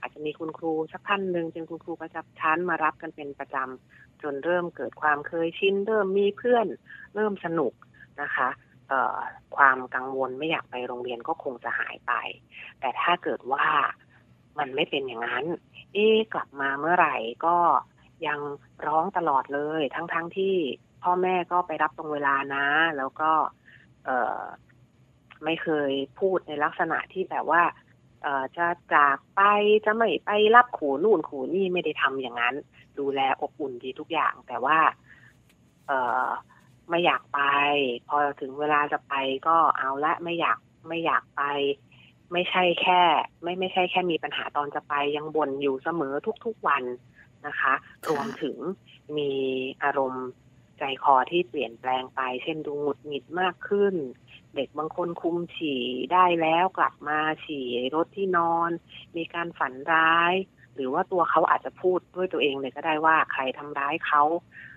[0.00, 6.66] อาจจะมีคุณครูสักท่านหนึ่งเป็นคุณครูประจำชั้นมารับกันเป็นประจำจนเริ่มเกิดความเคยชินเริ่มมีเพื่อน
[7.14, 7.72] เริ่มสนุก
[8.22, 8.48] นะคะ
[8.88, 9.18] เออ
[9.56, 12.12] ความกังวลไม่อยากไปโรงเรียนก็คงจะหายไป
[12.80, 13.64] แต่ถ้าเกิดว่า
[14.58, 15.44] มันไม่เป็นอย่างนั้น
[15.92, 17.56] เอ๊ะกลับมาเมื่อไหร่ก็
[18.26, 18.40] ยัง
[18.86, 20.54] ร้องตลอดเลย ทั้งๆทที่
[21.02, 23.30] พ่อแม่ก็ไปรับตรงเวลานะ แล้วก็
[24.04, 24.40] เออ
[25.44, 27.62] ไม่เคยพูดในลักษณะที่แบบว่า
[28.22, 29.40] เออจะจากไป
[29.84, 32.54] จะไม่ไปรับขู่นู่นขู่นี่ไม่ได้ทำอย่างนั้น
[32.98, 34.78] ดูแลอบอุ่นดีทุกอย่าง แต่ว่า
[35.86, 35.92] เอ
[36.24, 36.26] อ
[36.90, 37.40] ไม่อยากไป
[38.08, 39.14] พอถึงเวลาจะไป
[39.48, 41.42] ก็เอาละไม่อยากไม่อยากไป
[42.32, 43.02] ไม่ใช่แค่
[43.42, 46.14] ไม่ไม่ใช่แค่มีปัญหาตอนจะไปยังบ่นอยู่เสมอ
[46.44, 46.84] ทุกๆวัน
[47.46, 47.74] นะคะ
[48.08, 48.56] รวมถึง
[49.16, 49.30] มี
[49.82, 50.26] อารมณ์
[50.78, 53.94] ใจคอที่เปลี่ยนแปลงไป เช่นดูหงุดหงิดมากขึ้น
[54.54, 58.70] เด็กบางคนคุมฉี่ได้แล้วกลับมาฉี่รถที่นอน
[59.16, 60.34] มีการฝันร้าย
[60.74, 64.22] หรือว่าตัวเขาอาจจะพูดด้วยตัวเองเลยก็ได้ว่าใครทำร้ายเขา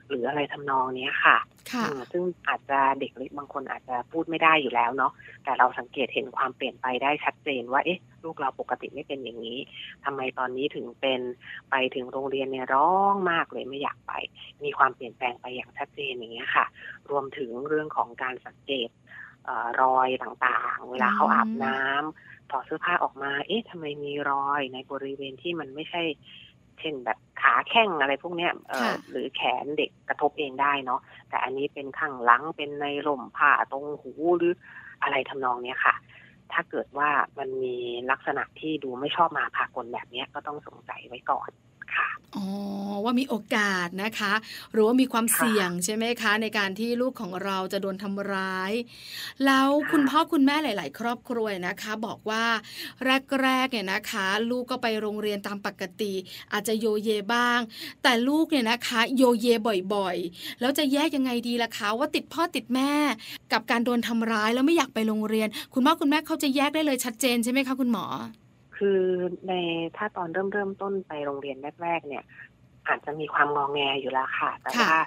[0.09, 1.37] หรืออะไรทำนองเนี้ยค่ะ
[1.71, 5.11] ค่ะอืมซึ่งอาจจะเด็กเล็กบางคนอาจจะพูดไม่ได้อยู่แล้วเนาะ
[5.43, 9.59] แต่เราสังเกตเห็นความเปลี่ยนไปได้ชัดเจนว่าเอ๊ะลูกเราปกติไม่เป็นอย่างนี้
[10.05, 11.21] ทำไมตอนนี้ถึงเป็น
[11.69, 14.13] ไปถึงโรงเรียนเนี่ยร้องมากเลยไม่อยากไป
[14.63, 16.65] มีความเปลี่ยนแปลงไปอย่างชัดเจนอย่างเงี้ยค่ะ
[17.09, 18.89] รวมถึงเรื่องของการสังเกต
[19.45, 26.03] เออรอยต่างๆ เวลาเขาอาบน้ำถอดเสื้อผ้าออกมา เอ๊ะทำไมมีรอยในบริเวณที่มันไม่ใช่
[26.79, 34.53] เช่นแบบขาแข้งอะไรพวกเนี้ยเอ่อค่ะหรือแขนเด็กกระทบเองได้เนาะแต่อันนี้เป็นข้างหลังเป็นในร่มผ้าตรงหูหรือ
[35.01, 35.95] อะไรทำนองเนี้ยค่ะ
[36.51, 37.75] ถ้าเกิดว่ามันมี
[38.11, 41.49] ลักษณะที่ดูไม่ชอบมาพากลแบบเนี้ยก็ต้องสงสัยไว้ก่อน
[41.93, 42.45] ค่ะอ๋อ
[43.03, 44.33] ว่ามีโอกาสนะคะ
[44.71, 48.71] หรือว่ามีความค่ะเสี่ยงใช่ไหมคะ ในการที่ลูกของเราจะโดนทำร้าย
[49.45, 52.45] แล้วค่ะคุณพ่อคุณแม่หลาย ๆ ครอบครัวนะคะ บอกว่า
[53.43, 56.13] แรก ๆ เนี่ยนะคะ ลูกก็ไปโรงเรียนตามปกติ
[56.53, 57.59] อาจจะโยเยบ้าง
[58.03, 59.47] แต่ลูกเนี่ยนะคะ โยเย
[59.93, 62.93] บ่อย ๆ แล้วจะแยกยังไงดีล่ะคะว่าติดพ่อติดแม่
[63.53, 68.05] กับการโดนทำร้ายแล้วไม่อยากไปโรงเรียน คุณพ่อคุณแม่เขาจะแยกได้เลยชัดเจนใช่ไหมคะคุณหมอ
[68.77, 69.01] คือ
[69.47, 69.53] ใน
[69.97, 72.23] ถ้าตอนเริ่มเริ่มต้นไปโรงเรียนแรกๆเนี่ย
[72.87, 75.01] อาจจะมีความงองแงอยู่แล้วค่ะ แต่ค่ะว่า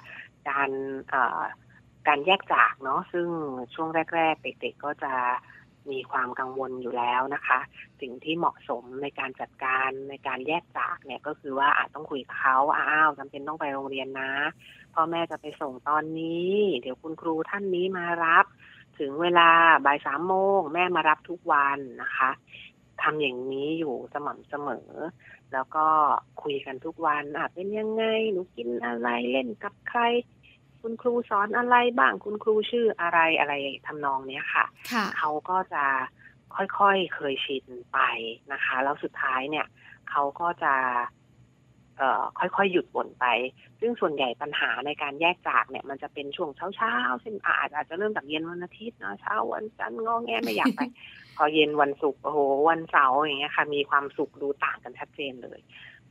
[0.49, 0.69] การ
[1.09, 1.41] เอ่อ
[2.07, 3.27] การแยกจากเนาะซึ่ง
[3.73, 5.13] ช่วงแรก ๆ เด็กๆก็จะ
[5.91, 7.59] มีความกังวลอยู่แล้วนะคะ
[8.01, 14.31] สิ่งที่เหมาะสมในการจัดการในการแยกจากเนี่ยก็คือว่าอาจต้องคุยกับเขาอ้าวจำเป็นต้องไปโรงเรียนนะ
[14.93, 18.45] พ่อแม่จะไปส่งตอนนี้ เดี๋ยวคุณครูท่านนี้มารับ
[18.99, 19.49] ถึงเวลา
[19.85, 22.29] บ่ายสามโมงแม่มารับทุกวันนะคะ
[23.03, 24.89] ทำอย่างนี้อยู่สม่ำเสมอ
[25.53, 25.87] แล้วก็
[26.41, 30.01] คุยกันทุกวันอะเป็นยังไงหนูกินอะไรเล่นกับใคร
[30.81, 33.53] คุณครูสอนอะไรบ้างคุณครูชื่ออะไรอะไร
[33.87, 35.85] ทำนองเนี้ยค่ะค่ะ เขาก็จะ
[36.55, 37.99] ค่อยๆเคยชินไป
[38.51, 39.65] นะคะ แล้วสุดท้ายเนี่ย
[40.09, 41.18] เขาก็จะเอ่อ
[42.39, 43.25] ค่อยๆ หยุดบ่นไป
[43.79, 50.81] ซึ่งส่วนใหญ่ปัญหาในการแยกจากเนี่ย มันจะเป็นช่วงเช้าๆเช่นอาจอาจจะเริ่มจากเย็นวันอาทิตย์เนาะเช้าวันจันทร์งอแงไม่อยากไป
[51.37, 55.59] พอเย็นวันศุกร์โอ้โหวันเสาร์อย่างเงี้ยค่ะ มีความสุขดูต่างกันชัดเจนเลย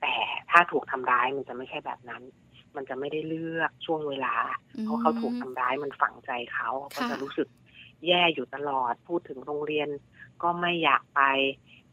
[0.00, 0.14] แต่
[0.50, 2.22] ถ้าถูกทำร้ายมันจะไม่ใช่แบบนั้น
[2.76, 4.34] มันจะไม่ได้เลือกช่วงเวลา
[4.84, 7.48] เพราะเขาถูกทำร้ายมันฝังใจเขาเขาก็จะรู้สึก
[8.06, 9.88] แย่อยู่ตลอดพูดถึงโรงเรียน
[10.42, 11.22] ก็ไม่อยากไป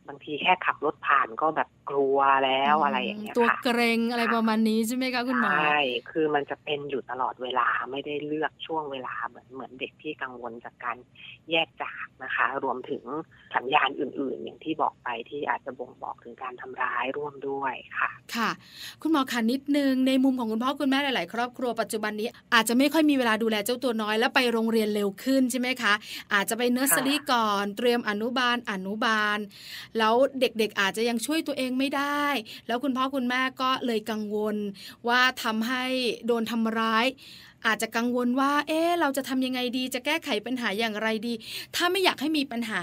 [0.08, 5.80] บางทีแค่ขับรถผ่านก็แบบกลัวแล้วอะไรอย่างเงี้ยตัวค่ะเกรงอะไรประมาณนี้ใช่ไหมคะคุณหมอใช่
[6.12, 10.98] คือมันจะเป็นอยู่ตลอดเวลาไม่ได้เลือกช่วงเวลาเหมือนเหมือนเด็กที่กังวลจากการ
[11.52, 13.04] แยกจากนะคะ รวมถึง
[13.56, 18.50] สัญญาณอื่น ๆ อย่างที่บอกไปที่อาจจะบ่งบอกถึงการทำร้ายร่วมด้วยค่ะ ค่ะ
[19.02, 25.93] คุณหมอคะนิดนึงในมุมของคุณพ่อคุณแม่หลาย ๆ ครอบครัวปัจจุบันนี้อาจจะไม่ค่อยมีเวลาดูแลเจ้าตัวน้อยแล้วไปโรงเรียนเร็วขึ้นใช่ไหมคะ
[26.34, 29.39] อาจจะไปเนอร์เซอรี่ก่อนเตรียมอนุบาลอนุบาล
[29.98, 32.26] แล้วเด็ก ๆ อาจจะยังช่วยตัวเองไม่ได้
[32.68, 34.56] แล้วคุณพ่อคุณแม่ก็เลยกังวล
[35.08, 35.84] ว่าทำให้
[36.28, 37.06] โดนทำร้าย
[37.66, 41.34] อาจจะกังวลว่า เอ๊ะเราจะทำยังไงดี จะแก้ไขปัญหาอย่างไรดี
[41.76, 42.82] ถ้าไม่อยากให้มีปัญหา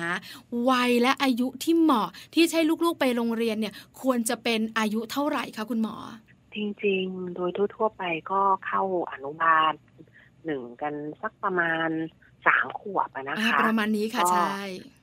[0.70, 5.96] วัยและอายุที่เหมาะที่ใช้ลูกๆไปโรงเรียนเนี่ยควรจะเป็นอายุเท่าไหร่คะคุณหมอ
[6.54, 9.72] จริงๆ โดยทั่วๆไปก็เข้าอนุบาล
[10.44, 11.88] หนึ่งกันสักประมาณ
[12.46, 14.56] สามขวบอะนะอ่าคะประมาณนี้ค่ะก็ใช่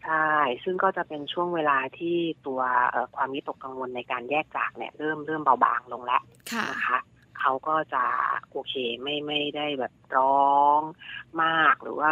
[0.05, 0.31] ใช่
[0.63, 2.15] ซึ่งก็จะเป็นช่วงเวลาที่
[2.47, 6.21] ตัวเอ่อความวิตกกังวลในการแยกจากเนี่ยเริ่มเริ่มเบาบางลงแล้ว
[6.51, 6.99] ค่ะนะคะ
[7.39, 8.03] เขาก็จะ
[8.51, 8.73] โอเค
[9.03, 10.81] ไม่ไม่ได้แบบร้อง
[11.43, 12.11] มากหรือว่า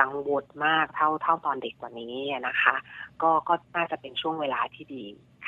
[0.00, 2.16] กังวลมากเท่าเท่าตอนเด็กกว่านี้
[2.46, 2.76] นะคะ
[3.22, 5.04] ก็ก็น่าจะเป็นช่วงเวลาที่ดี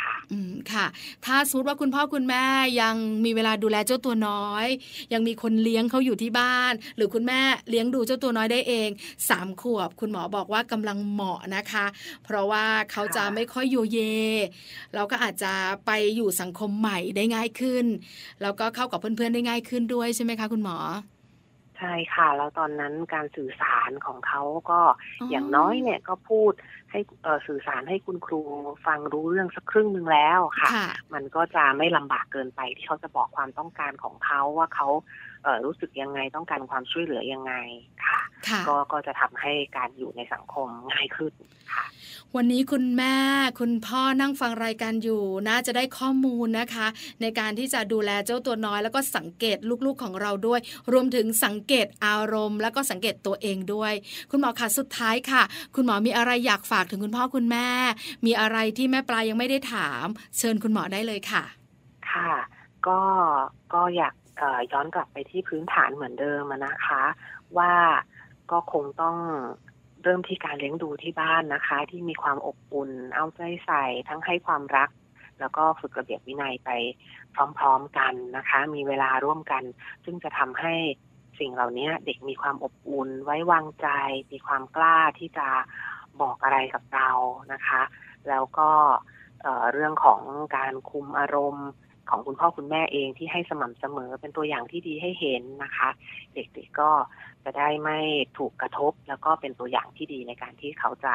[0.09, 0.87] ค่ะ อืมค่ะ
[1.25, 2.45] ถ้าสมมติว่าคุณพ่อคุณแม่
[2.81, 4.67] ยังมีเวลาดูแลเจ้าตัวน้อย
[5.13, 7.41] ยังมีคนเลี้ยงเขาอยู่ที่บ้าน หรือคุณแม่
[7.71, 8.89] เลี้ยงดูเจ้าตัวน้อยได้เอง
[9.29, 11.87] สามขวบ คุณหมอบอกว่ากำลังเหมาะนะคะ
[12.25, 13.99] เพราะว่าเขาจะค่ะไม่ค่อยโยเย
[14.95, 15.53] เราก็อาจจะ
[15.87, 17.87] ไปอยู่สังคมใหม่ได้ง่ายขึ้น
[18.43, 20.77] แล้วก็เข้ากับเพื่อนๆได้ง่ายขึ้นด้วยใช่ไหมคะ คุณหมอ
[21.79, 24.81] ใช่ค่ะ แล้วตอนนั้นการสื่อสารของเขาก็
[25.21, 26.53] อ๋อออย่างน้อยเนี่ยก็พูด
[26.91, 28.41] ให้เอ่อสื่อสารให้คุณครู
[28.87, 35.28] ฟังรู้เรื่องสักครึ่งหนึ่งแล้วค่ะค่ะ มันก็จะไม่ลำบากเกินไปที่เขาจะบอกความต้องการของเขาว่าเขาเอ่อ
[35.65, 37.53] รู้สึกยังไงต้องการความช่วยเหลือยังไง
[38.07, 38.21] ค่ะ
[38.69, 41.33] ก็ก็จะทำให้การอยู่ในสังคมง่ายขึ้น
[41.73, 41.85] ค่ะ
[42.37, 43.17] วันนี้คุณแม่
[43.61, 46.87] คุณพ่อนั่งฟังรายการอยู่น่าจะได้ข้อมูลนะคะ
[47.21, 50.61] ในการที่จะดูแลเจ้าตัวน้อย แล้วก็สังเกตลูกๆของเราด้วย
[50.93, 53.93] รวมถึงสังเกตอารมณ์ แล้วก็สังเกตตัวเองด้วย
[54.31, 55.43] คุณหมอคะสุดท้ายค่ะ
[55.75, 57.69] คุณหมอมีอะไรอยากฝากถึงคุณพ่อคุณแม่
[58.27, 60.07] มีอะไรที่แม่ปลายังไม่ได้ถาม
[60.39, 61.45] เชิญคุณหมอได้เลยค่ะ
[62.11, 62.33] ค่ะ
[62.89, 63.01] ก็
[63.75, 64.18] ก็อยากเอ่อ
[64.73, 67.03] ย้อนกลับไปที่พื้นฐานเหมือนเดิมนะคะ
[67.59, 67.73] ว่า
[68.51, 69.17] ก็คงต้อง
[70.03, 74.91] เริ่มที่การเลี้ยงดูที่บ้านนะคะ ที่มีความอบอุ่นเอาใจใส่ทั้งให้ความรัก
[75.41, 76.71] แล้วก็ฝึกระเบียบวินัยไป
[77.59, 79.63] พร้อมๆกันนะคะ มีเวลาร่วมกัน
[80.05, 80.75] ซึ่งจะทำให้
[81.41, 83.89] สิ่งเหล่านี้เด็กมีความอบอุ่นไว้วางใจ
[84.33, 85.49] มีความกล้าที่จะ
[86.21, 87.11] บอกอะไรกับเรา
[87.53, 87.83] นะคะ
[88.29, 88.71] แล้วก็
[89.73, 90.23] เรื่องของ
[90.57, 91.69] การคุมอารมณ์
[92.11, 95.89] ของคุณพ่อคุณแม่เองที่ให้สม่ำเสมอเป็นตัวอย่างที่ดีให้เห็นนะคะ
[96.35, 96.91] เด็กๆก็
[97.45, 97.99] จะได้ไม่
[98.39, 101.15] ถูกกระทบ แล้วก็เป็นตัวอย่างที่ดีในการที่เขาจะ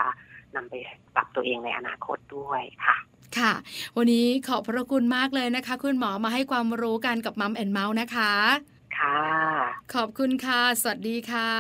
[0.56, 0.74] นำไป
[1.16, 2.96] ปรับตัวเองในอนาคตด้วยค่ะ
[3.38, 3.54] ค่ะ
[3.98, 8.34] วันนี้ขอบพระคุณมากเลยนะคะ คุณหมอมาให้ความรู้กันกับมัมแอนเมาส์นะคะ
[9.00, 9.20] ค่ะ
[9.94, 11.52] ขอบคุณค่ะ สวัสดีค่ะ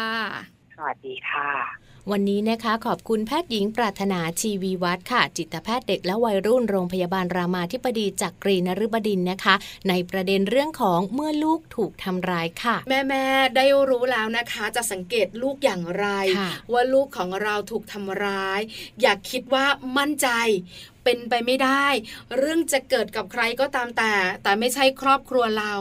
[0.75, 9.55] สวัสดีค่ะ วันนี้นะคะขอบคุณแพทย์หญิงปรารถนาชีวีวัฒน์ค่ะ จิตแพทย์เด็กและวัยรุ่นโรงพยาบาลรามาธิบดีจากกรีนฤบดินทร์นะคะ
[9.89, 18.59] ในประเด็นเรื่องของเมื่อลูกถูกทำร้ายค่ะ แม่แม่ๆได้รู้แล้วนะคะ จะสังเกตลูกอย่างไรค่ะว่าลูกของเราถูกทำร้าย
[19.01, 19.65] อย่าคิดว่า
[19.97, 20.27] มั่นใจ
[21.03, 21.85] เป็นไปไม่ได้
[22.37, 24.13] เรื่องจะเกิดกับใครก็ตามแต่
[24.43, 25.73] แต่ไม่ใช่ครอบครัวเรา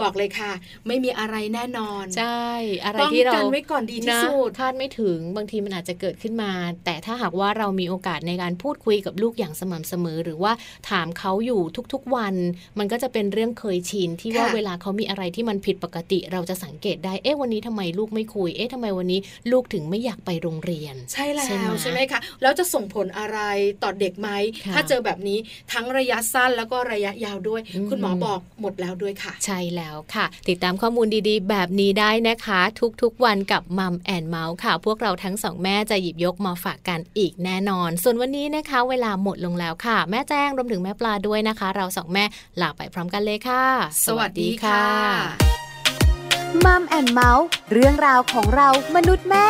[0.00, 0.52] บอกเลยค่ะ
[0.86, 2.46] ไม่มีอะไรแน่นอน ใช่
[2.84, 6.52] อะไรป้องที่เรากันไว้ก่อนดีที่นะสุดคาดไม่ถึงบางทีมันอาจจะเกิดขึ้นมา
[6.84, 10.52] แต่ถ้าหากว่าเรามีโอกาสในการพูดคุยกับลูกอย่างสม่ำเสมอ หรือว่า
[10.90, 11.60] ถามเขาอยู่
[11.92, 12.34] ทุกๆวัน
[12.78, 19.20] มันก็จะเป็นเรื่องเคยชินที่ว่าค่ะเวลาเขามีอะไรที่มันผิดปกติ เราจะสังเกตได้เอ๊ะวันนี้ทำไมลูกไม่คุยเอ๊ะทำไมวันนี้
[19.52, 23.38] ลูกถึงไม่อยากไปโรงเรียน ใช่แล้ใช่ไหมวใช่ไหมคะแล้วจะส่งผลอะไร
[23.82, 24.30] ต่อเด็กไหม
[24.65, 25.38] ค่ะถ้าเจอแบบนี้
[25.72, 32.60] ทั้งระยะสั้นแล้วก็ระยะยาวด้วยอืมคุณหมอบอกหมดแล้วด้วยค่ะ ใช่แล้วค่ะ ติดตามข้อมูลดีๆ แบบนี้ได้นะคะ
[33.02, 42.24] ทุกๆวันกับมัมแอนเมาส์ค่ะ พวกเราทั้งสองแม่จะหยิบยกมาฝากกันอีกแน่นอน ส่วนวันนี้นะคะ เวลาหมดลงแล้วค่ะ แม่แจ้งรวมถึงแม่ปลาด้วยนะคะ เราสองแม่
[42.60, 43.64] ลาไปพร้อมกันเลยค่ะ
[44.06, 44.86] สวัสดีค่ะ
[46.64, 49.46] มัมแอนเมาส์เรื่องราวของเรามนุษย์แม่